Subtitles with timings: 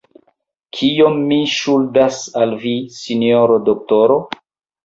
[0.77, 4.21] Kiom mi ŝuldas al vi, sinjoro doktoro?